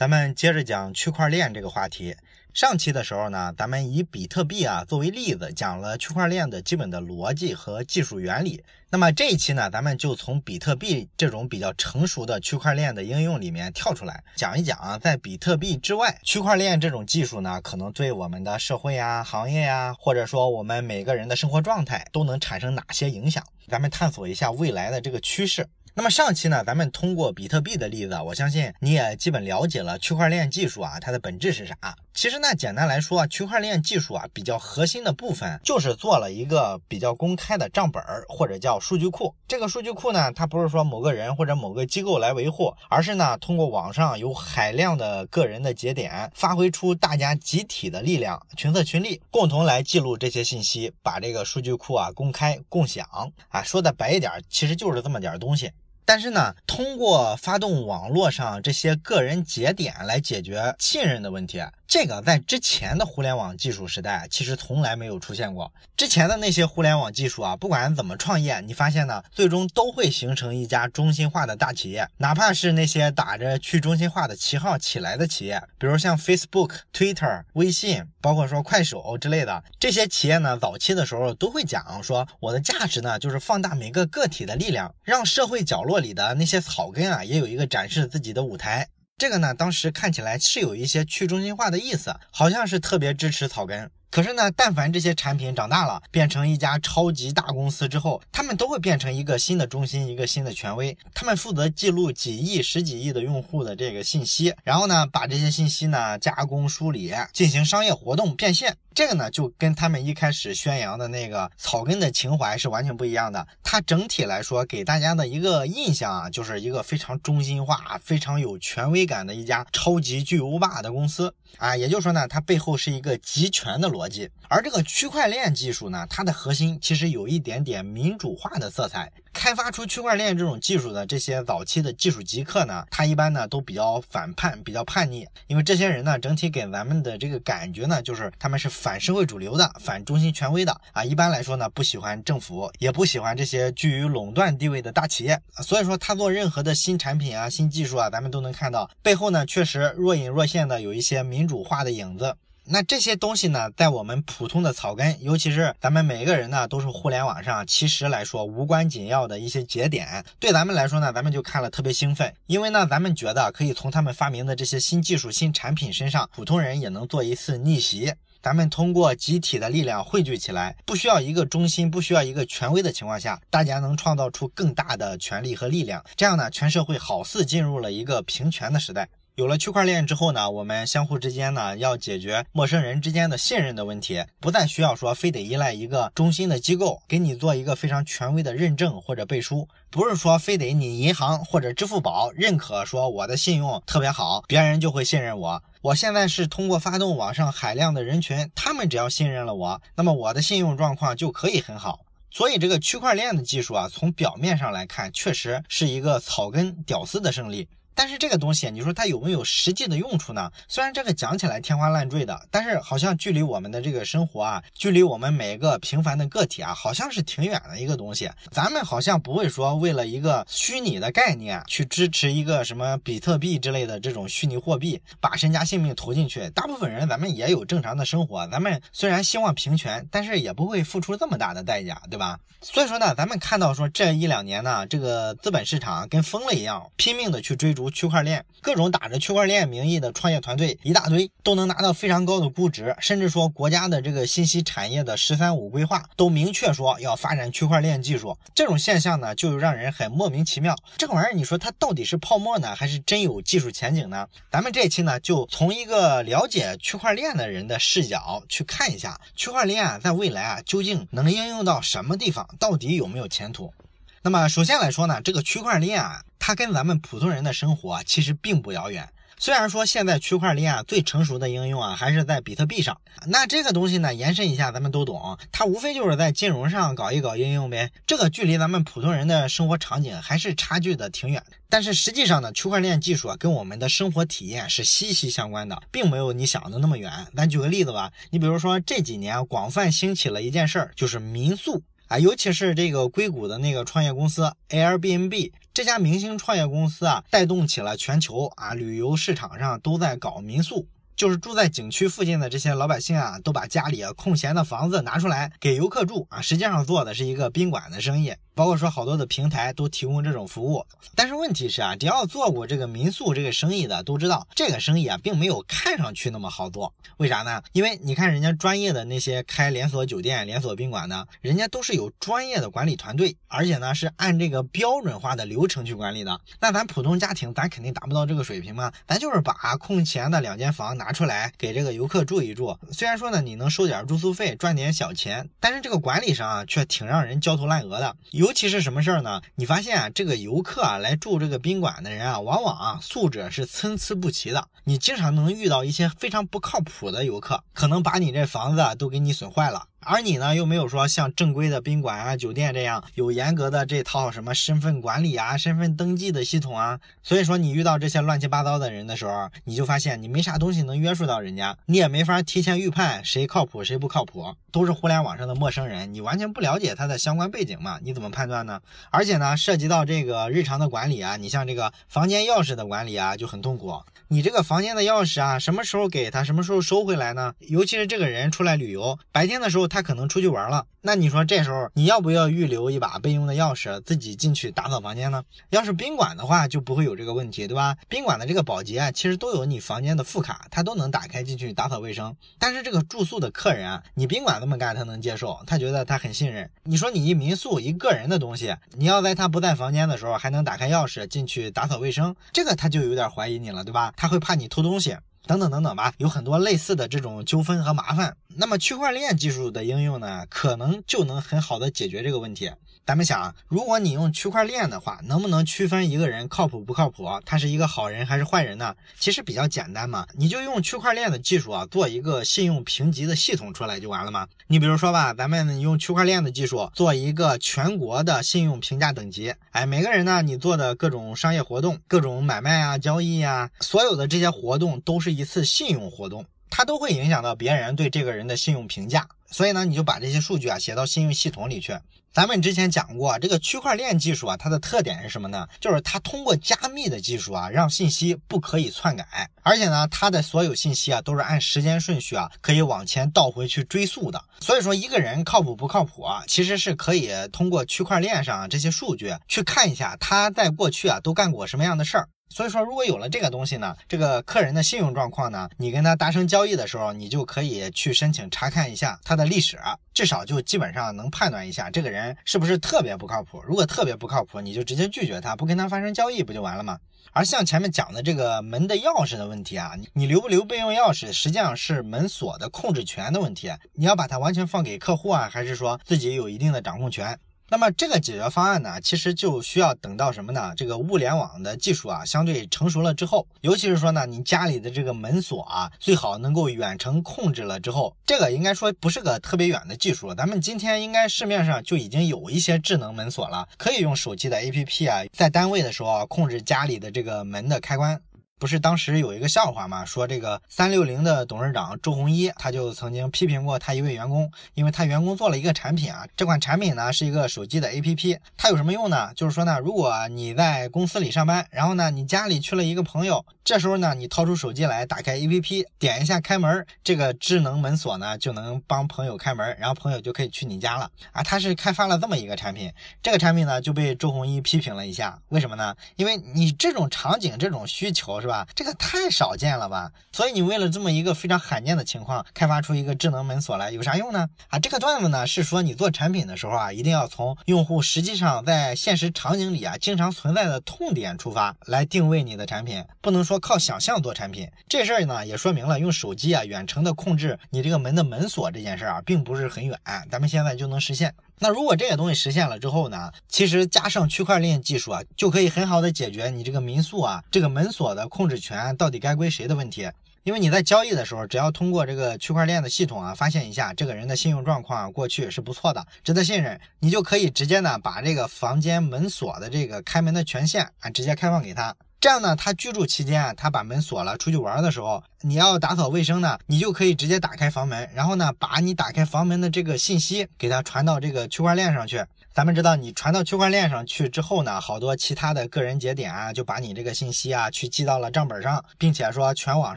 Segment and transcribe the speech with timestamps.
[0.00, 2.16] 咱们接着讲区块链这个话题。
[2.54, 8.64] 上期的时候呢，咱们以比特币啊作为例子，讲了区块链的基本的逻辑和技术原理。
[8.88, 23.44] 那么这一期呢，咱们就从比特币这种比较成熟的区块链的应用里面跳出来，讲一讲啊在比特币之外，区块链这种技术呢，可能对我们的社会呀、行业呀，或者说我们每个人的生活状态，都能产生哪些影响？
[23.68, 25.68] 咱们探索一下未来的这个趋势。
[25.94, 31.76] 那么上期呢，咱们通过比特币的例子，我相信你也基本了解了区块链技术啊，它的本质是啥？
[32.12, 39.34] 其实呢，简单来说啊，区块链技术啊，比较核心的部分就是做了一个比较公开的账本儿，或者叫数据库。
[39.46, 53.06] 这个数据库呢，它不是说某个人或者某个机构来维护，而是呢，通过网上有海量的个人的节点，发挥出大家集体的力量，群策群力，共同来记录这些信息，把这个数据库啊公开共享
[53.48, 53.62] 啊。
[53.62, 55.70] 说的白一点，其实就是这么点东西。
[56.10, 61.62] 但是呢，通过发动网络上这些个人节点来解决信任的问题。
[61.86, 65.72] 这个在之前的互联网技术时代，其实从来没有出现过。
[65.96, 72.08] 之前的那些互联网技术啊，不管怎么创业，你发现呢，最终都会形成一家中心化的大企业。
[72.18, 88.88] 哪怕是那些打着去中心化的旗号起来的企业，比如像 Facebook、Twitter、微信，包括说快手之类的这些企业呢，早期的时候都会讲说，我的价值呢，就是放大每个个体的力量，让社会角落里的那些草根啊，也有一个展示自己的舞台。
[89.18, 93.90] 这个呢，当时看起来是有一些去中心化的意思，好像是特别支持草根。
[94.10, 100.96] 可是呢，但凡这些产品长大了，变成一家超级大公司之后，他们都会变成一个新的中心，一个新的权威。
[101.14, 108.76] 他们负责记录几亿、十几亿的用户的这个信息，然后呢，把这些信息呢加工梳理，进行商业活动变现。
[108.92, 113.46] 这个呢，就跟他们一开始宣扬的那个草根的情怀是完全不一样的。
[113.62, 121.76] 它整体来说给大家的一个印象啊，就是一个非常中心化、非常有权威感的一家超级巨无霸的公司啊。
[121.76, 124.28] 也就是说呢，它背后是一个集权的逻辑。
[124.48, 129.12] 而这个区块链技术呢，它的核心其实有一点点民主化的色彩。
[129.32, 141.04] 开发出区块链这种技术的这些早期的技术极客呢，他一般呢都比较反叛，比较叛逆，因为这些人呢整体给咱们的这个感觉呢，就是他们是反社会主流的，反中心权威的啊。
[141.04, 145.40] 一般来说呢，不喜欢政府，也不喜欢这些居于垄断地位的大企业。
[145.62, 152.36] 所以说他做任何的新产品啊、新技术啊，咱们都能看到背后呢，确实若隐若现的有一些民主化的影子。
[152.72, 168.14] 那这些东西呢，在我们普通的草根，尤其是咱们每个人呢，都是互联网上其实来说无关紧要的一些节点，对咱们来说呢，咱们就看了特别兴奋，因为呢，咱们觉得可以从他们发明的这些新技术、新产品身上，普通人也能做一次逆袭。
[168.40, 179.08] 咱们通过集体的力量汇聚起来，不需要一个中心，不需要一个权威的情况下，大家能创造出更大的权力和力量，这样呢，全社会好似进入了一个平权的时代。
[179.36, 195.62] 有了区块链之后呢，我们相互之间呢要解决陌生人之间的信任的问题，不再需要说非得依赖一个中心的机构给你做一个非常权威的认证或者背书，不是说非得你银行或者支付宝认可说我的信用特别好，别人就会信任我。
[195.80, 202.00] 我现在是通过发动网上海量的人群，他们只要信任了我，那么我的信用状况就可以很好。
[202.30, 207.66] 所以这个区块链的技术啊，从表面上来看，确实是一个草根屌丝的胜利。
[207.94, 210.50] 但是这个东西，你说它有没有实际的用处呢？
[210.68, 218.30] 虽然这个讲起来天花乱坠的，但是好像距离我们的这个生活啊，距离我们每一个平凡的个体啊，好像是挺远的一个东西。
[218.50, 226.48] 咱们好像不会说为了一个虚拟的概念去支持一个什么比特币之类的这种虚拟货币，把身家性命投进去。
[226.50, 232.38] 大部分人咱们也有正常的生活，咱们虽然希望平权，但是也不会付出这么大的代价，对吧？
[232.62, 237.89] 所以说呢，咱们看到说这一两年呢，这个资本市场跟疯了一样，拼命的去追逐。
[237.90, 248.36] 区块链各种打着区块链名义的创业团队一大堆，都能拿到非常高的估值，甚至说国家的这个信息产业的“十三五”规划都明确说要发展区块链技术。
[248.54, 250.76] 这种现象呢，就让人很莫名其妙。
[250.96, 254.26] 这个玩意儿，你说它到底是泡沫呢，还是真有技术前景呢？
[254.50, 263.72] 咱们这期呢，就从一个了解区块链的人的视角去看一下，区块链啊，在未来啊，究竟能应用到什么地方，到底有没有前途？
[264.22, 269.08] 那么首先来说呢，这个区块链啊，它跟咱们普通人的生活其实并不遥远。
[269.38, 277.90] 虽然说现在区块链啊最成熟的应用啊还是在比特币上，那这个东西呢延伸一下咱们都懂，它无非就是在金融上搞一搞应用呗。
[278.06, 281.42] 这个距离咱们普通人的生活场景还是差距的挺远。
[281.70, 287.10] 但是实际上呢，区块链技术啊跟我们的生活体验是息息相关的，并没有你想的那么远。
[287.34, 291.82] 咱举个例子吧，你比如说这几年广泛兴起了一件事儿，就是民宿。
[292.10, 300.88] 啊，尤其是这个硅谷的那个创业公司 Airbnb，这家明星创业公司啊，带动起了全球啊旅游市场上都在搞民宿。
[301.14, 308.34] 就是住在景区附近的这些老百姓啊，都把家里啊空闲的房子拿出来给游客住啊，实际上做的是一个宾馆的生意。
[308.60, 310.84] 包括说好多的平台都提供这种服务，
[311.14, 316.92] 但是问题是啊，只要做过这个民宿这个生意的都知道，这个生意啊并没有看上去那么好做。
[317.16, 317.62] 为啥呢？
[317.72, 326.38] 因为你看人家专业的那些开连锁酒店、连锁宾馆的，人家都是有专业的管理团队，而且呢是按这个标准化的流程去管理的。
[326.60, 328.92] 那咱普通家庭，咱肯定达不到这个水平嘛。
[329.08, 332.76] 咱就是把空闲的两间房拿出来给这个游客住一住。
[332.92, 338.14] 虽然说呢你能收点住宿费，赚点小钱，但是这个管理上啊却挺让人焦头烂额的。
[338.32, 339.40] 有尤其是什么事儿呢？
[339.54, 344.66] 你发现啊，这个游客啊来住这个宾馆的人啊，往往啊素质是参差不齐的。
[344.82, 349.84] 你经常能遇到一些非常不靠谱的游客，可能把你这房子啊都给你损坏了。
[350.02, 356.98] 而你呢，又没有说像正规的宾馆啊、酒店这样有严格的这套什么身份管理啊、身份登记的系统啊。
[357.22, 368.80] 所以说，你遇到这些乱七八糟的人的时候，你就发现你没啥东西能约束到人家，你也没法提前预判谁靠谱谁不靠谱，都是互联网上的陌生人，你完全不了解他的相关背景嘛，你怎么判断呢？
[369.10, 374.00] 而且呢，涉及到这个日常的管理啊，你像这个房间钥匙的管理啊，就很痛苦。
[374.28, 377.52] 你这个房间的钥匙啊，什么时候给他，什么时候收回来呢？
[377.58, 379.89] 尤其是这个人出来旅游，白天的时候。
[379.90, 385.42] 他可能出去玩了，那你说这时候你要不要预留一把备用的钥匙，自己进去打扫房间呢？
[385.68, 387.96] 要是宾馆的话，就不会有这个问题，对吧？
[388.08, 392.34] 宾馆的这个保洁啊，其实都有你房间的副卡，他都能打开进去打扫卫生。
[392.58, 396.70] 但是这个住宿的客人啊，你宾馆这么干，他能接受，他觉得他很信任。
[396.84, 404.12] 你说你一民宿一个人的东西，你要在他不在房间的时候还能打开钥匙进去打扫卫生，这个他就有点怀疑你了，对吧？
[404.16, 405.16] 他会怕你偷东西。
[405.46, 408.36] 等等等等吧，有很多类似的这种纠纷和麻烦。
[408.56, 412.70] 那么区块链技术的应用呢，可能就能很好的解决这个问题。
[413.06, 417.24] 咱们想，如果你用区块链的话，能不能区分一个人靠谱不靠谱？
[417.44, 418.94] 他是一个好人还是坏人呢？
[419.18, 424.46] 其实比较简单嘛，你就用区块链的技术啊，做一个信用评级的系统出来就完了吗？
[424.68, 439.28] 你比如说吧，咱们用区块链的技术做一个全国的信用评价等级，哎，每个人呢，你做的各种商业活动、各种买卖啊、交易啊，所有的这些活动都是一次信用活动，它都会影响到别人对这个人的信用评价。
[439.50, 441.98] 所以呢，你就把这些数据啊写到信用系统里去。
[442.32, 445.66] 咱们之前讲过，这个区块链技术啊，它的特点是什么呢？
[445.80, 454.40] 就是它通过加密的技术啊，让信息不可以篡改，而且呢，它的所有信息啊都是按时间顺序啊可以往前倒回去追溯的。
[454.60, 462.28] 所以说，一个人靠谱不靠谱啊，其实是可以通过区块链上这些数据去看一下他在过去啊都干过什么样的事儿。
[462.50, 469.78] 所以说，如果有了这个东西呢，这个客人的信用状况呢，你跟他达成交易的时候，你就可以去申请查看一下他的历史，
[470.12, 473.62] 至少就基本上能判断一下这个人是不是特别不靠谱。
[473.64, 476.98] 如果特别不靠谱，你就直接拒绝他，不跟他发生交易，不就完了吗？
[477.32, 487.38] 而像前面讲的这个门的钥匙的问题啊，你留不留备用钥匙，实际上是门锁的控制权的问题，你要把它完全放给客户啊，还是说自己有一定的掌控权？
[487.70, 490.72] 那么这个解决方案呢，其实就需要等到什么呢？
[490.76, 500.34] 这个物联网的技术啊，相对成熟了之后，尤其是说呢，你家里的这个门锁啊，最好能够远程控制了之后，这个应该说不是个特别远的技术。
[500.34, 508.20] 咱们今天应该市面上就已经有一些智能门锁了，可以用手机的 APP 啊，在单位的时候控制家里的这个门的开关。
[508.60, 510.04] 不是当时有一个笑话吗？
[510.04, 519.32] 说这个三六零的董事长周鸿祎，他就曾经批评过他一位员工，因为他员工做了一个产品啊，这款产品呢是一个手机的 APP，它有什么用呢？
[519.34, 531.42] 就是说呢，如果你在公司里上班，然后呢你家里去了一个朋友，这时候呢你掏出手机来打开 APP，点一下开门，这个智能门锁呢就能帮朋友开门，然后朋友就可以去你家了啊。
[531.42, 535.96] 他是开发了这么一个产品，这个产品呢就被周鸿祎批评了一下，为什么呢？
[536.16, 538.49] 因为你这种场景、这种需求是。
[538.49, 540.12] 吧，吧这个太少见了吧？
[540.32, 544.48] 所以你为了这么一个非常罕见的情况，开发出一个智能门锁来，有啥用呢？
[544.68, 554.68] 啊，这个段子呢是说你做产品的时候啊，一定要从用户实际上在现实场景里啊经常存在的痛点出发来定位你的产品，不能说靠想象做产品。
[554.88, 559.98] 这事儿呢也说明了用手机啊远程的控制你这个门的门锁这件事儿啊，并不是很远，
[560.30, 561.34] 咱们现在就能实现。
[561.62, 563.30] 那如果这个东西实现了之后呢？
[563.46, 570.10] 其实加上区块链技术啊，就可以很好的解决你这个民宿啊这个门锁的控制权到底该归谁的问题。
[570.42, 581.94] 因为你在交易的时候，只要通过这个区块链的系统啊，发现一下这个人的信用状况啊过去是不错的，值得信任，你就可以直接呢把这个房间门锁的这个开门的权限啊直接开放给他。
[582.20, 592.22] 这样呢，他居住期间啊，他把门锁了，出去玩的时候，你要打扫卫生呢，你就可以直接打开房门，然后呢，把你打开房门的这个信息给他传到这个区块链上去。
[592.52, 599.96] 咱们知道，你传到区块链上去之后呢，好多其他的个人节点啊，就把你这个信息啊去记到了账本上，并且说全网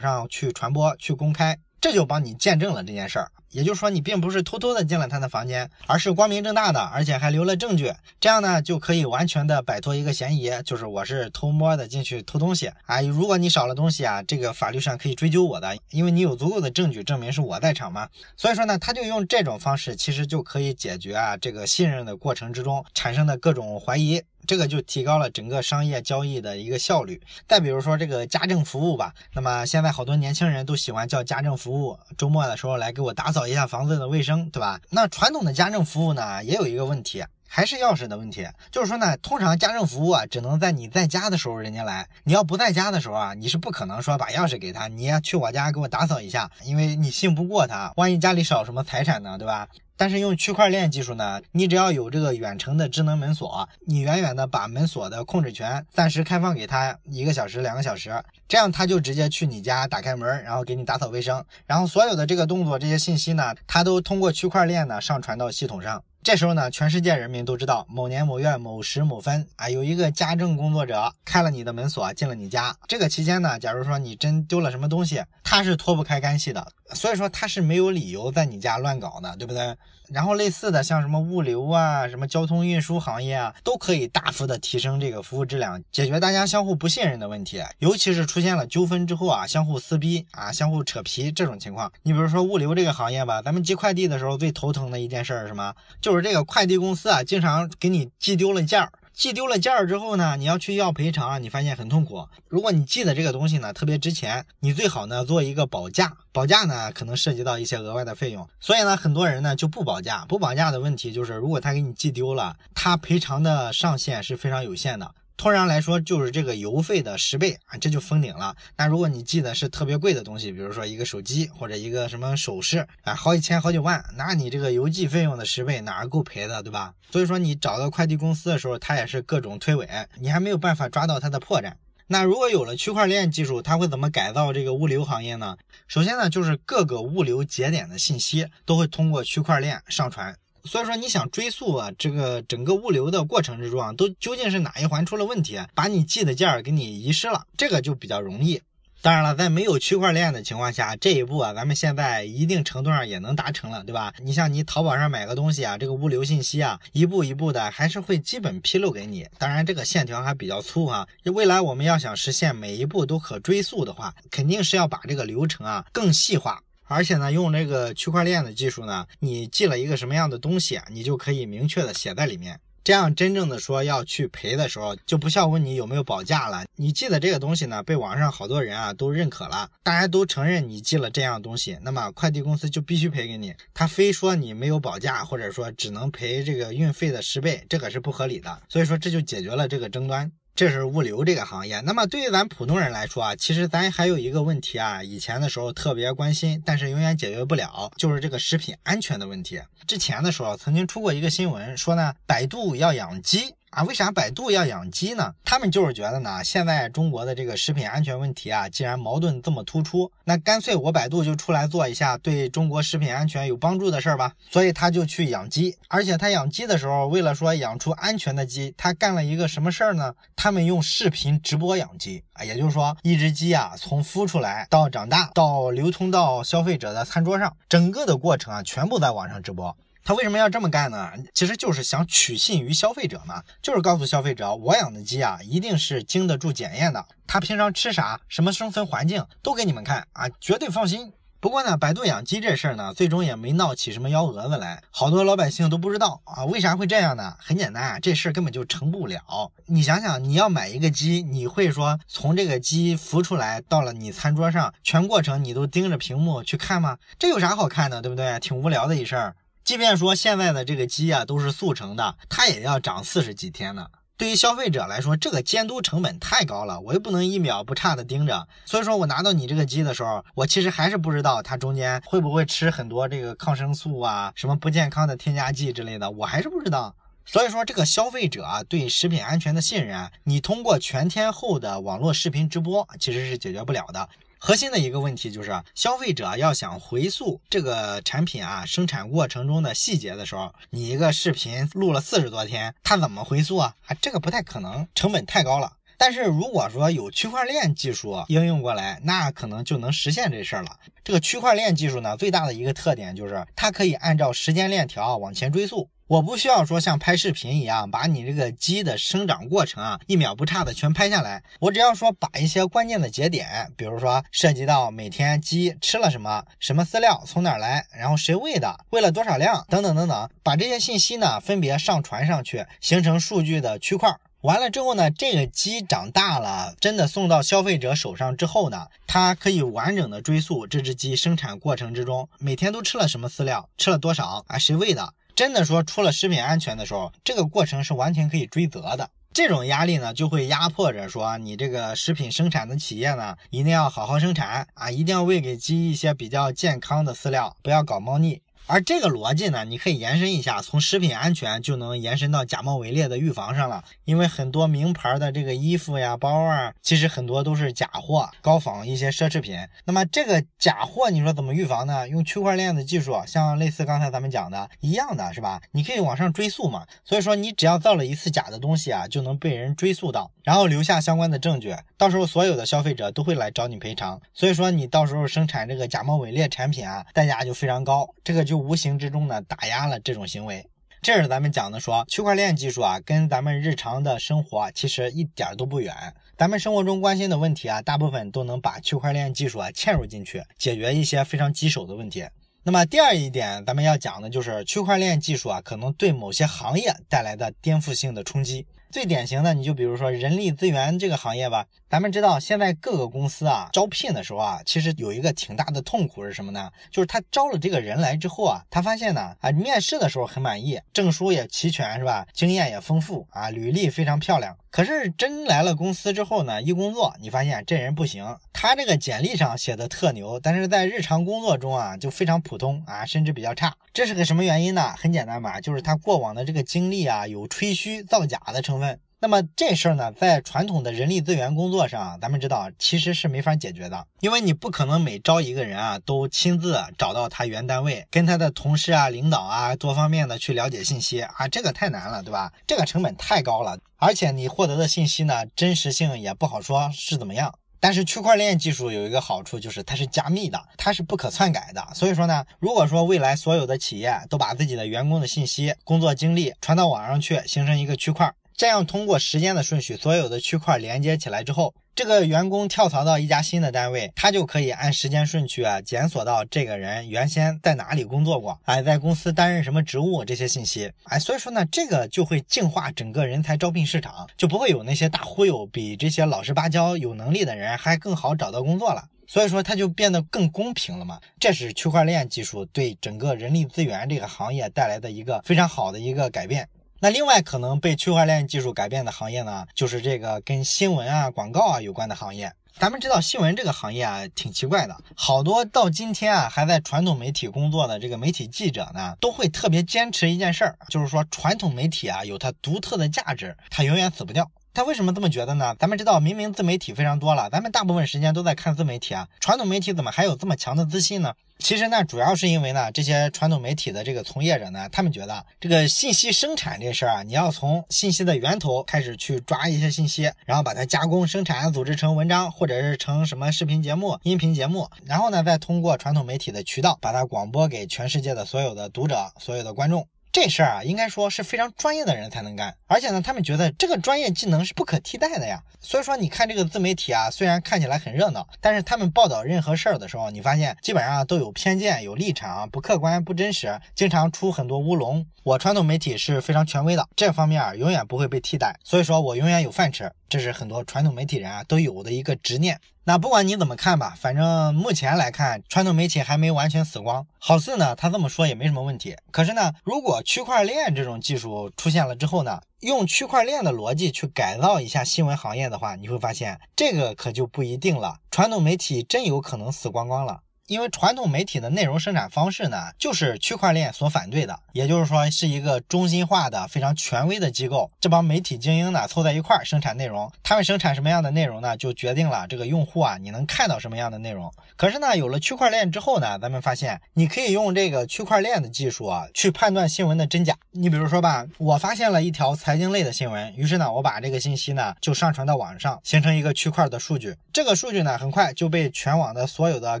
[0.00, 3.30] 上去传播、去公开，这就帮你见证了这件事儿。
[3.50, 7.92] 也就是说，你并不是偷偷的进了他的房间，而是光明正大的，而且还留了证据。
[8.18, 13.02] 这样呢，就可以完全的摆脱一个嫌疑，就是我是偷摸的进去偷东西啊。
[13.02, 18.08] 如果你少了东西啊，这个法律上可以追究我的，因为你有足够的证据证明是我在场嘛。
[18.34, 24.22] 所以说呢，他就用这种方式，其实就可以解决啊这个信任的过程之中产生的各种怀疑。
[24.46, 27.20] 这个就提高了整个商业交易的一个效率。
[27.48, 34.80] 再比如说这个家政服务吧，那么现在好多年轻人都喜欢叫家政服务，周末的时候来给我打扫一下房子的卫生，对吧？
[34.90, 38.46] 那传统的家政服务呢，也有一个问题，还是钥匙的问题。
[38.70, 49.68] 就是说呢，通常家政服务啊，只能在你在家的时候人家来，你要不在家的时候啊，你是不可能说把钥匙给他，你要去我家给我打扫一下，因为你信不过他，万一家里少什么财产呢，对吧？
[49.96, 66.02] 但是用区块链技术呢，你只要有这个远程的智能门锁，你远远的把门锁的控制权暂时开放给他一个小时、两个小时，这样他就直接去你家打开门，然后给你打扫卫生，然后所有的这个动作、这些信息呢，他都通过区块链呢上传到系统上。
[66.22, 72.74] 这时候呢，全世界人民都知道某年某月某时某分啊，有一个家政工作者开了你的门锁进了你家。
[72.88, 79.74] 这个期间呢，假如说你真丢了什么东西，他是脱不开干系的，所以说他是没有理由在你家乱搞的，对不对？
[80.10, 87.62] 然后类似的像什么物流啊、什么交通运输行业啊，都可以大幅的提升这个服务质量，解决大家相互不信任的问题。
[87.78, 91.90] 尤其是出现了纠纷之后啊，相互撕逼啊、相互扯皮这种情况。
[92.02, 95.74] 你比如说物流这个行业吧，咱们寄快递的时候最头疼的一件事是什么？
[96.02, 98.92] 就是这个快递公司啊，经常给你寄丢了件儿。
[99.14, 102.26] 寄丢了件儿之后呢，你要去要赔偿，你发现很痛苦。
[102.48, 110.24] 如果你寄的这个东西呢特别值钱，你最好呢做一个保价，保价呢可能涉及到一些额外的费用，所以呢很多人呢就不保价。
[110.26, 115.08] 不保价的问题就是，如果他给你寄丢了，他赔偿的上限是非常有限的。
[115.36, 118.56] 通常来说，就是这个邮费的十倍啊，这就封顶了。
[118.76, 126.94] 那如果你寄的是特别贵的东西，比如说一个手机或者一个什么首饰啊，好几千、好几万，那你这个邮寄费用的十倍哪够赔的，对吧？
[127.10, 131.72] 所以说你找到快递公司的时候，他也是各种推诿，你还没有办法抓到他的破绽。
[132.06, 135.56] 那如果有了区块链技术，它会怎么改造这个物流行业呢？
[135.88, 140.36] 首先呢，就是各个物流节点的信息都会通过区块链上传。
[140.64, 148.62] 所以说，你想追溯啊，这个整个物流的过程之中啊，都究竟是哪一环出了问题，把你寄的件儿给你遗失了，这个就比较容易。
[149.02, 154.14] 当然了，在没有区块链的情况下，这一步啊，咱们现在一定程度上也能达成了，对吧？
[154.22, 159.28] 你像你淘宝上买个东西啊，这个物流信息啊，一步一步的还是会基本披露给你。
[159.38, 161.06] 当然，这个线条还比较粗哈。
[161.24, 166.62] 未来我们要想实现每一步都可追溯的话，肯定是要把这个流程啊更细化。
[166.86, 172.60] 而且呢，用这个区块链的技术呢，你寄了一个什么样的东西，你就可以明确的写在里面。
[172.82, 176.66] 这样真正的说要去赔的时候，就不需要问你有没有保价了。
[176.76, 183.54] 你寄的这个东西呢，被网上好多人啊都认可了，大家都承认你寄了这样东西，那么快递公司就必须赔给你。
[183.72, 188.60] 他非说你没有保价，或者说只能赔这个运费的十倍，这个是不合理的。
[188.68, 190.30] 所以说这就解决了这个争端。
[190.56, 199.60] 这是物流这个行业，那么对于咱普通人来说啊，其实咱还有一个问题啊，以前的时候特别关心，但是永远解决不了，就是这个食品安全的问题。
[199.84, 203.56] 之前的时候曾经出过一个新闻，说呢，百度要养鸡。
[203.74, 205.34] 啊，为啥百度要养鸡呢？
[205.44, 214.32] 他们就是觉得呢，现在中国的这个食品安全问题啊，既然矛盾这么突出，那干脆我百度就出来做一下对中国食品安全有帮助的事儿吧。
[214.48, 220.14] 所以他就去养鸡，而且他养鸡的时候，为了说养出安全的鸡，他干了一个什么事儿呢？
[220.36, 229.76] 他们用视频直播养鸡啊，也就是说，一只鸡啊，从孵出来到长大到流通到消费者的餐桌上，整个的过程啊，全部在网上直播。
[230.04, 231.12] 他为什么要这么干呢？
[231.32, 241.14] 其实就是想取信于消费者嘛，就是告诉消费者，我养的鸡啊，一定是经得住检验的，它平常吃啥，什么生存环境都给你们看啊，绝对放心。
[241.40, 247.36] 不过呢，百度养鸡这事儿呢，最终也没闹起什么幺蛾子来，好多老百姓都不知道啊，为啥会这样呢？
[247.38, 249.52] 很简单啊，这事儿根本就成不了。
[249.66, 256.98] 你想想，你要买一个鸡，你会说从这个鸡孵出来到了你餐桌上，全过程你都盯着屏幕去看吗？
[257.18, 258.38] 这有啥好看的，对不对？
[258.40, 259.36] 挺无聊的一事儿。
[259.64, 263.86] 即便说现在的这个鸡啊都是速成的，它也要长四十几天呢。
[264.16, 268.46] 对于消费者来说，这个监督成本太高了，我又不能一秒不差的盯着。
[268.66, 276.94] 所以说我拿到你这个鸡的时候，我其实还是不知道它中间会不会吃很多这个抗生素啊，什么不健康的添加剂之类的，我还是不知道。
[277.24, 284.08] 所以说，这个消费者啊对食品安全的信任，你通过全天候的网络视频直播其实是解决不了的。
[284.46, 293.74] 核心的一个问题就是，消费者要想回溯这个产品啊生产过程中的细节的时候，你一个视频录了四十多天，他怎么回溯啊？
[293.86, 295.72] 啊，这个不太可能，成本太高了。
[295.96, 300.76] 但是如果说有区块链技术应用过来，那可能就能实现这事儿了。
[301.02, 305.88] 这个区块链技术呢，最大的一个特点就是它可以按照时间链条往前追溯。
[306.06, 311.42] 我不需要说像拍视频一样，把你这个鸡的生长过程啊，一秒不差的全拍下来。
[311.60, 324.14] 我只要说把一些关键的节点，比如说涉及到每天鸡吃了什么、什么饲料从哪来，然后谁喂的、喂了多少量等等等等，把这些信息呢分别上传上去，形成数据的区块。
[324.42, 335.14] 完了之后呢，这个鸡长大了，真的送到消费者手上之后呢，它可以完整的追溯这只鸡生产过程之中每天都吃了什么饲料，吃了多少啊，谁喂的。
[335.34, 339.10] 真的说出了食品安全的时候，这个过程是完全可以追责的。
[339.32, 348.40] 这种压力呢，就会压迫着说你这个食品生产的企业呢，一定要好好生产啊，一定要喂给鸡一些比较健康的饲料，不要搞猫腻。
[348.66, 353.84] 而这个逻辑呢，你可以延伸一下，从食品安全就能延伸到假冒伪劣的预防上了。
[354.06, 359.58] 因为很多名牌的这个衣服呀、包啊，其实很多都是假货，高仿一些奢侈品。
[359.84, 362.08] 那么这个假货，你说怎么预防呢？
[362.08, 365.60] 用区块链的技术，像类似刚才咱们讲的一样的是吧？
[365.72, 366.86] 你可以往上追溯嘛。
[367.04, 374.18] 所以说，你只要造了一次假的东西啊，就能被人追溯到，然后留下相关的证据，到时候所有的消费者都会来找你赔偿。
[374.32, 378.08] 所以说，你到时候生产这个假冒伪劣产品啊，代价就非常高。
[378.24, 378.53] 这个就。
[378.54, 380.66] 无形之中呢打压了这种行为，
[381.02, 385.94] 这是咱们讲的说区块链技术啊，跟咱们日常的生活其实一点都不远。
[386.36, 392.24] 咱们生活中关心的问题啊，大部分都能把区块链技术啊嵌入进去，解决一些非常棘手的问题。
[392.62, 398.66] 那么第二一点，咱们要讲的就是区块链技术啊，可能对某些行业带来的颠覆性的冲击。
[398.94, 401.66] 最典型的，你就比如说人力资源这个行业吧。
[401.90, 406.70] 咱们知道，现在各个公司啊招聘的时候啊，其实有一个挺大的痛苦是什么呢？
[406.92, 412.24] 就是他招了这个人来之后啊，他发现呢啊，面试的时候很满意，证书也齐全是吧？
[412.32, 414.56] 经验也丰富啊，履历非常漂亮。
[414.70, 423.74] 可是真来了公司之后呢，一工作你发现这人不行，他这个简历上写的特牛，但是在日常工作中啊就非常普通啊，甚至比较差。
[423.92, 424.94] 这是个什么原因呢？
[424.96, 428.83] 很简单嘛，就是他过往的这个经历啊有吹嘘造假的成分。
[429.24, 442.52] 那么这事儿呢，在传统的人力资源工作上，咱们知道其实是没法解决的，因为你不可能每招一个人啊，都亲自找到他原单位，跟他的同事啊、领导啊多方面的去了解信息啊，这个太难了，对吧？
[442.66, 447.54] 这个成本太高了，而且你获得的信息呢，真实性也不好说是怎么样。
[447.80, 451.82] 但是区块链技术有一个好处，就是它是加密的，它是不可篡改的。
[451.94, 458.30] 所以说呢，如果说未来所有的企业都把自己的员工的信息、工作经历传到网上去，形成一个区块。
[458.56, 479.08] 这样通过时间的顺序，所有的区块连接起来之后，这个员工跳槽到一家新的单位，他就可以按时间顺序啊检索到这个人原先在哪里工作过，哎，在公司担任什么职务这些信息，哎，所以说呢，这个就会净化整个人才招聘市场，就不会有那些大忽悠，比这些老实巴交有能力的人还更好找到工作了。
[479.26, 481.18] 所以说，它就变得更公平了嘛。
[481.40, 486.68] 这是区块链技术对整个人力资源这个行业带来的一个非常好的一个改变。
[487.04, 492.50] 那另外可能被区块链技术改变的行业呢，就是这个跟新闻啊、广告啊有关的行业。
[492.78, 504.50] 咱们知道新闻这个行业啊，挺奇怪的，好多到今天啊还在传统媒体工作的这个媒体记者呢，都会特别坚持一件事儿，就是说传统媒体啊有它独特的价值，它永远死不掉。
[504.74, 505.76] 他为什么这么觉得呢？
[505.78, 511.32] 咱们知道，明明自媒体非常多了，咱们大部分时间都在看自媒体啊，传统媒体怎么还有这么强的自信呢？
[511.60, 530.08] 其实呢，主要是因为呢，这些传统媒体的这个从业者呢，他们觉得这个信息生产这事儿啊，你要从信息的源头开始去抓一些信息，然后把它加工生产、组织成文章，或者是成什么视频节目、音频节目，然后呢，再通过传统媒体的渠道把它广播给全世界的所有的读者、所有的观众。
[530.34, 535.62] 这事儿啊，应该说是非常专业的人才能干，而且呢，他们觉得这个专业技能是不可替代的呀。
[535.78, 545.24] 所以说，你看这个自媒体啊，虽然看起来很热闹，但是他们报道任何事儿的时候，你发现基本上都有偏见、有立场，不客观、不真实，经常出很多乌龙。
[545.44, 550.10] 我传统媒体是非常权威的，这方面永远不会被替代，所以说我永远有饭吃。
[550.34, 552.80] 这是很多传统媒体人啊都有的一个执念。
[553.04, 557.24] 那不管你怎么看吧，反正目前来看，传统媒体还没完全死光。
[557.38, 559.16] 好似呢，他这么说也没什么问题。
[559.30, 568.16] 可是呢，如果区块链这种技术出现了之后呢，用区块链的逻辑去改造一下新闻行业的话，你会发现这个可就不一定了。
[568.32, 570.40] 传统媒体真有可能死光光了。
[570.66, 577.90] 因为传统媒体的内容生产方式呢，就是区块链所反对的，也就是说是一个中心化的、非常权威的机构。
[578.00, 584.50] 这帮媒体精英呢，凑在一块儿生产内容，他们生产什么样的内容呢，就决定了这个用户啊，你能看到什么样的内容。
[584.74, 590.56] 可是呢，有了区块链之后呢，咱们发现你可以用这个区块链的技术啊，去判断新闻的真假。
[590.70, 597.36] 你比如说吧，我发现了一条财经类的新闻，于是呢，我把这个信息呢就上传到网上，形成一个区块的数据。
[597.52, 600.00] 这个数据呢，很快就被全网的所有的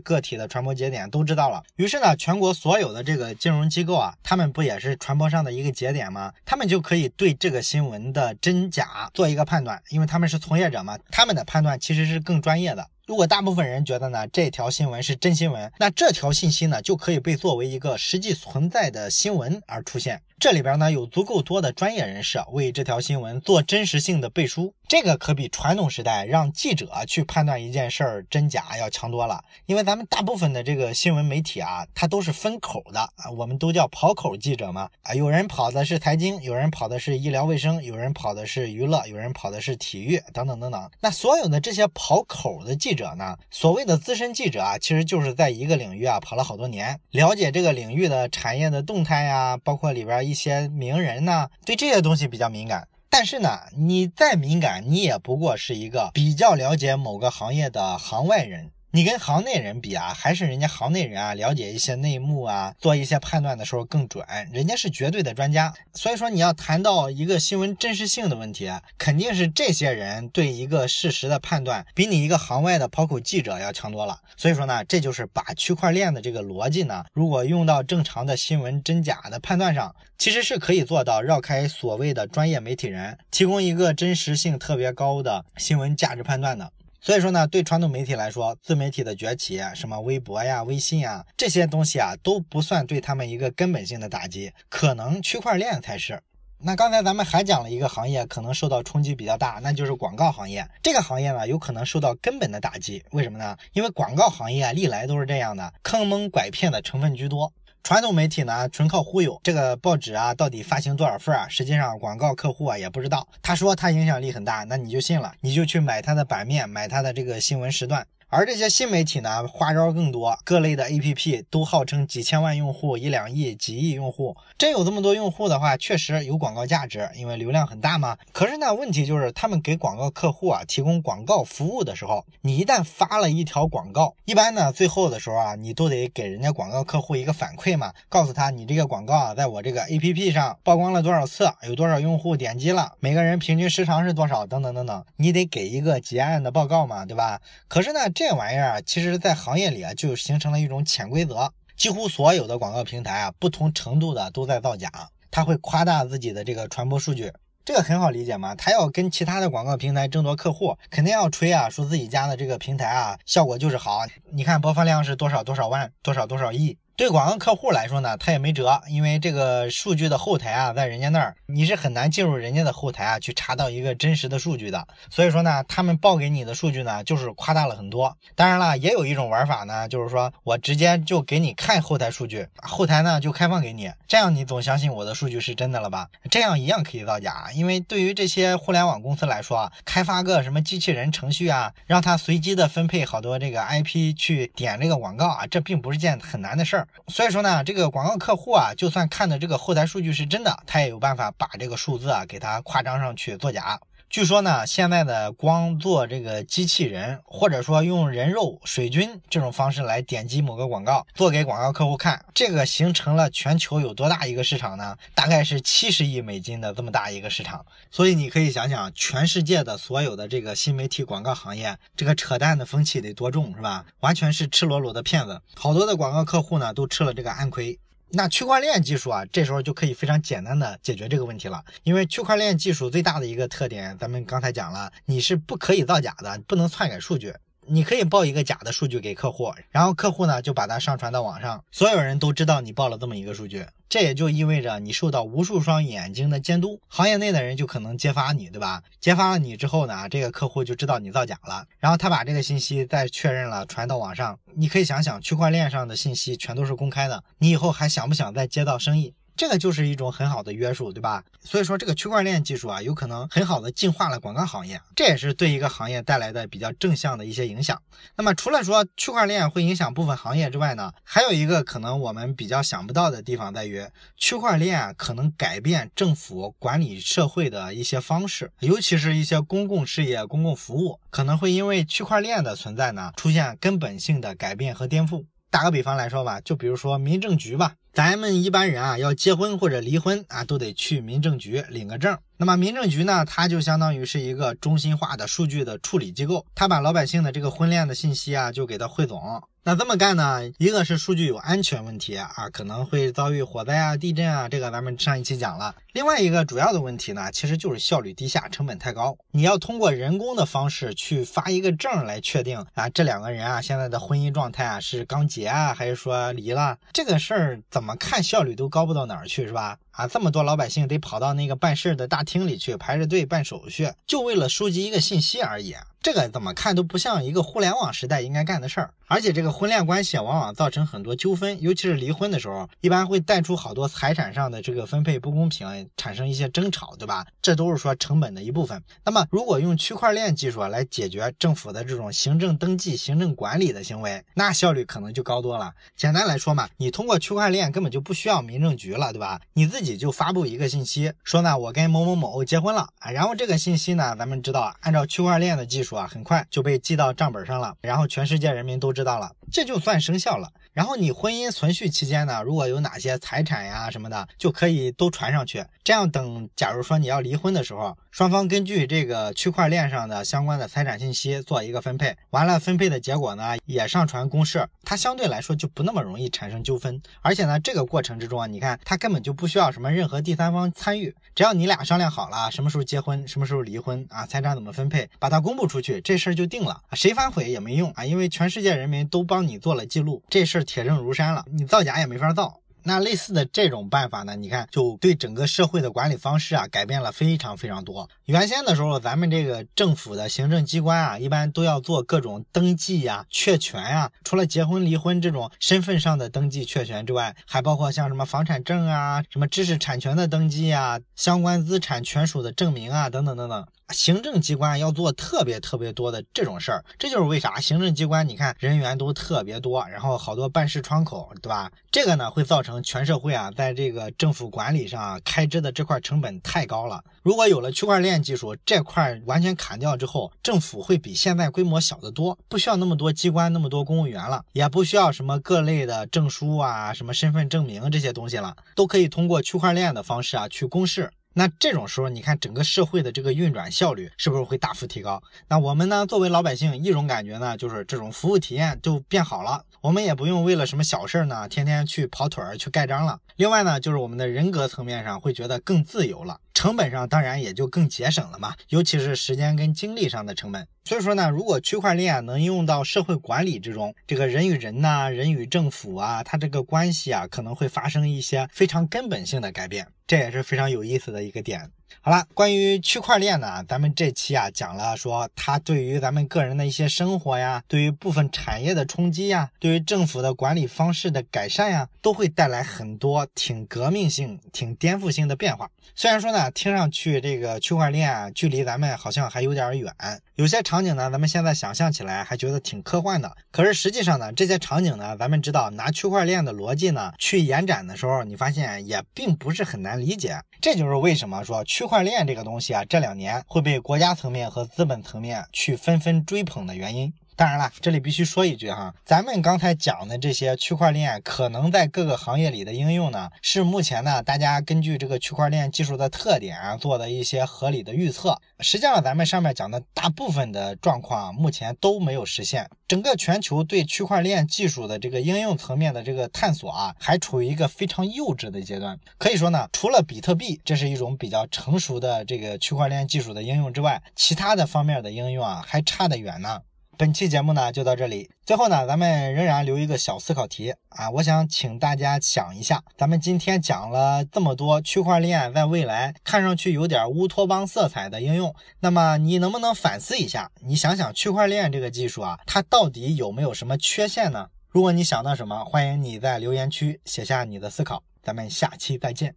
[0.00, 1.60] 个体的传播节点都知道了。
[1.74, 6.32] 于是呢，全国所有的这个金融机构啊，他们不也是传播上的一个节点吗？
[6.44, 12.86] 他们就可以对这个新闻的真假做一个判断，因为他们是从业者嘛，他们的判断其实是更专业的。
[13.04, 20.22] 如果大部分人觉得呢这条新闻是真新闻，那这条信息呢就可以被作为一个实际存在的新闻而出现。
[20.38, 29.42] 这里边呢有足够多的专业人士为这条新闻做真实性的背书，这个可比传统时代让记者去判断一件事儿真假要强多了。
[29.66, 40.90] 因为咱们大部分的这个新闻媒体啊，它都是分口的啊，我们都叫跑口记者嘛啊，有人跑的是财经，有人跑的是医疗卫生，有人跑的是娱乐，有人跑的是体育等等等等。
[41.00, 50.34] 那所有的这些跑口的记者呢，所谓的资深记者啊，其实就是在一个领域啊跑了好多年，了解这个领域的产业的动态呀，包括里边一。
[50.34, 58.72] 些名人呢，对这些东西比较敏感，但是呢，你再敏感，你也不过是一个比较了解某个行业的行外人。
[58.94, 65.74] 你跟行内人比啊，还是人家行内人啊，了解一些内幕啊，做一些判断的时候更准，人家是绝对的专家。
[65.94, 74.20] 所以说你要谈到一个新闻真实性的问题，肯定是这些人对一个事实的判断，比你一个行外的跑口记者要强多了。
[74.36, 86.70] 所以说呢，这就是把区块链的这个逻辑呢，如果用到正常的新闻真假的判断上，其实是可以做到绕开所谓的专业媒体人，提供一个真实性特别高的新闻价值判断的。
[87.04, 96.18] 所以说呢，对传统媒体来说，自媒体的崛起，什么微博呀、微信呀这些东西啊，都不算对他们一个根本性的打击，可能区块链才是。
[96.58, 100.66] 那刚才咱们还讲了一个行业可能受到冲击比较大，那就是广告行业。
[100.82, 103.04] 这个行业呢，有可能受到根本的打击。
[103.10, 103.54] 为什么呢？
[103.74, 107.52] 因为广告行业历来都是这样的，坑蒙拐骗的成分居多。
[107.84, 109.38] 传统媒体呢，纯靠忽悠。
[109.44, 111.46] 这个报纸啊，到底发行多少份啊？
[111.50, 113.28] 实际上，广告客户啊也不知道。
[113.42, 118.06] 他说他影响力很大，那你就信了，你就去买他的版面，买他的这个新闻时段。
[118.36, 124.36] 而这些新媒体呢，花招更多，各类的 APP 都号称几千万用户、一两亿、几亿用户。
[124.58, 128.16] 真有这么多用户的话，确实有广告价值，因为流量很大嘛。
[128.32, 147.40] 可是呢，问题就是他们给广告客户啊提供广告服务的时候，你一旦发了一条广告，一般呢最后的时候啊，你都得给人家广告客户一个反馈嘛，告诉他你这个广告啊，在我这个 APP 上曝光了多少次，有多少用户点击了，每个人平均时长是多少，等等等等，你得给一个结案的报告嘛，对吧？
[147.68, 148.23] 可是呢，这。
[148.26, 151.52] 这玩意儿啊，其实，在行业里啊，就形成了一种潜规则。
[151.76, 154.90] 几乎所有的广告平台啊，不同程度的都在造假。
[155.30, 157.30] 他会夸大自己的这个传播数据，
[157.66, 158.54] 这个很好理解嘛。
[158.54, 164.00] 他要跟其他的广告平台争夺客户，肯定要吹啊，说自己家的这个平台啊，效果就是好。
[164.32, 166.78] 你看播放量是多少多少万，多少多少亿。
[166.96, 174.86] 对广告客户来说呢，他也没辙，因为这个数据的后台啊，在人家那儿，你是很难进入人家的后台啊，去查到一个真实的数据的。
[175.10, 178.16] 所以说呢，他们报给你的数据呢，就是夸大了很多。
[178.36, 186.08] 当然了，也有一种玩法呢，就是说我直接就给你看后台数据，后台呢就开放给你，这样你总相信我的数据是真的了吧？
[186.30, 196.83] 这样一样可以造假，因为对于这些互联网公司来说啊，开发个什么机器人程序啊，让它随机的分配好多这个 IP 去点这个广告啊，这并不是件很难的事儿。
[197.08, 203.78] 所以说呢，这个广告客户啊，就算看的这个后台数据是真的，他也有办法把这个数字啊给它夸张上去作假。
[204.10, 214.96] 据说呢，现在的光做这个机器人，或者说用人肉水军这种方式来点击某个广告，做给广告客户看，这个形成了全球有多大一个市场呢？
[215.16, 217.66] 大概是七十亿美金的这么大一个市场。
[217.90, 223.84] 所以你可以想想，全世界的所有的这个新媒体广告行业，这个扯淡的风气得多重，是吧？
[223.98, 227.80] 完全是赤裸裸的骗子，好多的广告客户呢都吃了这个暗亏。
[228.10, 231.64] 那区块链技术啊，这时候就可以非常简单的解决这个问题了。
[231.82, 237.34] 因为区块链技术最大的一个特点，咱们刚才讲了，你是不可以造假的，不能篡改数据。
[237.66, 248.82] 你可以报一个假的数据给客户，然后客户呢就把它上传到网上，所有人都知道你报了这么一个数据，这也就意味着你受到无数双眼睛的监督，行业内的人就可能揭发你，对吧？
[249.00, 254.38] 揭发了你之后呢，这个客户就知道你造假了，然后他把这个信息再确认了，传到网上。
[254.56, 259.14] 你可以想想，区块链上的信息全都是公开的，你以后还想不想再接到生意？
[259.36, 261.24] 这个就是一种很好的约束，对吧？
[261.40, 267.80] 所以说这个区块链技术啊，有可能很好的净化了广告行业，这也是对一个行业带来的比较正向的一些影响。
[268.16, 273.84] 那么除了说区块链会影响部分行业之外呢，还有一个可能我们比较想不到的地方在于，
[274.16, 285.24] 区块链可能改变政府管理社会的一些方式，尤其是一些公共事业、公共服务，可能会因为区块链的存在呢，出现根本性的改变和颠覆。
[285.54, 292.18] 打个比方来说吧，就比如说民政局吧，咱们一般人啊要结婚或者离婚啊，都得去民政局领个证。
[292.38, 299.40] 那么民政局呢，它就相当于是一个中心化的数据的处理机构，它把老百姓的这个婚恋的信息啊，就给它汇总。
[299.66, 300.42] 那这么干呢？
[300.58, 305.74] 一个是数据有安全问题啊，可能会遭遇火灾啊、地震啊，这个咱们上一期讲了。
[305.94, 309.16] 另外一个主要的问题呢，其实就是效率低下，成本太高。
[309.30, 316.76] 你要通过人工的方式去发一个证来确定啊，这两个人啊现在的婚姻状态啊是刚结啊，还是说离了？
[316.92, 319.78] 这个事儿怎么看效率都高不到哪儿去，是吧？
[319.94, 325.76] 啊，这么多老百姓得跑到那个办事的大厅里去排着队办手续，就为了收集一个信息而已。
[326.02, 328.92] 这个怎么看都不像一个互联网时代应该干的事儿。
[329.06, 337.24] 而且这个婚恋关系往往造成很多纠纷，尤其是离婚的时候，一般会带出好多财产上的这个分配不公平，产生一些争吵，对吧？
[337.40, 338.82] 这都是说成本的一部分。
[339.04, 345.72] 那么如果用区块链技术来解决政府的这种行政登记、行政管理的行为，那效率可能就高多了。
[345.96, 349.40] 简单来说嘛，你通过区块链根本就不需要民政局了，对吧？
[349.54, 360.50] 你自己就发布一个信息，说呢我跟某某某结婚了啊，然后这个信息呢，咱们知道按照区块链的技术啊，很快就被记到账本上了，然后全世界人民都知道了，这就算生效了。
[360.72, 365.64] 然后你婚姻存续期间呢，如果有哪些财产呀什么的，就可以都传上去。
[365.84, 377.00] 这样等，假如说你要离婚的时候，双方根据这个区块链上的相关的财产信息做一个分配，完了分配的结果呢也上传公示，它相对来说就不那么容易产生纠纷。
[377.22, 390.62] 而且呢，这个过程之中啊，你看它根本就不需要什么任何第三方参与，只要你俩商量好了什么时候结婚，什么时候离婚啊，财产怎么分配，把它公布出去，这事儿就定了，谁反悔也没用啊，因为全世界人民都帮帮你做了记录，这事儿。
[390.62, 392.60] 铁证如山了，你造假也没法造。
[392.84, 394.36] 那类似的这种办法呢？
[394.36, 398.08] 你看，就对整个社会的管理方式啊，改变了非常非常多。
[398.26, 404.12] 原先的时候，咱们这个政府的行政机关啊，一般都要做各种登记呀、确权呀。
[404.22, 413.66] 除了结婚、离婚这种身份上的登记确权之外，还包括像什么房产证啊、什么知识产权的登记啊、相关资产权属的证明啊，等等等等。
[413.90, 421.70] 行政机关要做特别特别多的这种事儿，这就是为啥行政机关你看人员都特别多，然后好多办事窗口，对吧？
[421.90, 427.02] 这个呢会造成全社会啊，在这个政府管理上啊开支的这块成本太高了。
[427.22, 441.10] 如果有了区块链技术，这块完全砍掉之后，政府会比现在规模小得多，不需要那么多机关、那么多公务员了，也不需要什么各类的证书啊、什么身份证明这些东西了，都可以通过区块链的方式啊去公示。
[441.36, 445.20] 那这种时候，你看整个社会的这个运转效率是不是会大幅提高？
[445.48, 453.18] 那我们呢，作为老百姓，一种感觉呢，就是这种服务体验就变好了，我们也不用为了什么小事儿呢，天天去跑腿儿去盖章了。
[453.36, 460.68] 另外呢，就是我们的人格层面上会觉得更自由了，成本上当然也就更节省了嘛，尤其是时间跟精力上的成本。
[460.84, 471.72] 所以说呢，如果区块链能用到社会管理之中，这个人与人呐，人与政府啊，它这个关系啊，可能会发生一些非常根本性的改变，这也是非常有意思的一个点。
[472.06, 485.70] 好了，关于区块链呢，咱们这期啊讲了说它对于咱们个人的一些生活呀，对于部分产业的冲击呀，对于政府的管理方式的改善呀，都会带来很多挺革命性、挺颠覆性的变化。
[485.94, 489.90] 虽然说呢，听上去这个区块链啊，距离咱们好像还有点远，
[490.34, 493.34] 有些场景呢，咱们现在想象起来还觉得挺科幻的。
[493.50, 500.38] 可是实际上呢，这些场景呢，咱们知道拿区块链的逻辑呢去延展的时候，你发现也并不是很难理解。
[500.60, 501.93] 这就是为什么说区块。
[501.94, 507.12] 区块链这个东西啊，这两年会被国家层面和资本层面去纷纷追捧的原因。
[507.36, 518.40] 当然了，这里必须说一句哈，咱们刚才讲的这些区块链可能在各个行业里的应用呢，是目前呢大家根据这个区块链技术的特点啊做的一些合理的预测。
[518.60, 522.70] 实际上，咱们上面讲的大部分的状况目前都没有实现。
[522.86, 528.98] 整个全球对区块链技术的这个应用层面的这个探索啊，还处于一个非常幼稚的阶段。
[529.18, 536.60] 可以说呢，除了比特币这是一种比较成熟的这个区块链技术的应用之外，其他的方面的应用啊还差得远呢。
[536.96, 550.50] 本期节目呢就到这里，最后呢咱们仍然留一个小思考题啊，我想请大家想一下，咱们今天讲了这么多区块链在未来看上去有点乌托邦色彩的应用，那么你能不能反思一下？
[550.64, 554.48] 你想想区块链这个技术啊，它到底有没有什么缺陷呢？
[554.68, 558.02] 如果你想到什么，欢迎你在留言区写下你的思考。
[558.22, 559.34] 咱们下期再见。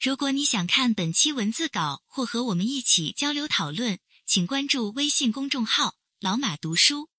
[0.00, 7.10] 如果你想看本期文字稿或和我们一起交流讨论，请关注微信公众号“老马读书”。